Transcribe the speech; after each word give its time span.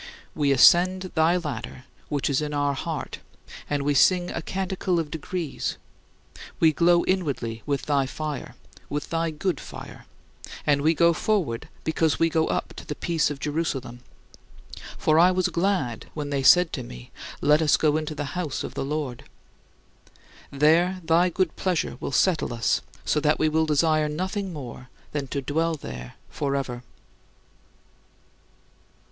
We 0.33 0.51
ascend 0.51 1.11
thy 1.13 1.37
ladder 1.37 1.83
which 2.09 2.27
is 2.27 2.41
in 2.41 2.55
our 2.55 2.73
heart, 2.73 3.19
and 3.69 3.83
we 3.83 3.93
sing 3.93 4.31
a 4.31 4.41
canticle 4.41 4.99
of 4.99 5.11
degrees; 5.11 5.77
we 6.59 6.73
glow 6.73 7.05
inwardly 7.05 7.61
with 7.67 7.83
thy 7.83 8.07
fire 8.07 8.55
with 8.89 9.11
thy 9.11 9.29
good 9.29 9.59
fire 9.59 10.07
and 10.65 10.81
we 10.81 10.95
go 10.95 11.13
forward 11.13 11.69
because 11.83 12.17
we 12.17 12.31
go 12.31 12.47
up 12.47 12.73
to 12.77 12.85
the 12.87 12.95
peace 12.95 13.29
of 13.29 13.39
Jerusalem; 13.39 13.99
for 14.97 15.19
I 15.19 15.29
was 15.29 15.49
glad 15.49 16.07
when 16.15 16.31
they 16.31 16.41
said 16.41 16.73
to 16.73 16.81
me, 16.83 17.11
"Let 17.39 17.61
us 17.61 17.77
go 17.77 17.95
into 17.95 18.15
the 18.15 18.25
house 18.33 18.63
of 18.63 18.73
the 18.73 18.83
Lord." 18.83 19.25
There 20.49 20.99
thy 21.03 21.29
good 21.29 21.55
pleasure 21.55 21.97
will 21.99 22.11
settle 22.11 22.55
us 22.55 22.81
so 23.05 23.19
that 23.19 23.37
we 23.37 23.49
will 23.49 23.67
desire 23.67 24.09
nothing 24.09 24.51
more 24.51 24.89
than 25.11 25.27
to 25.27 25.43
dwell 25.43 25.75
there 25.75 26.15
forever. 26.27 26.81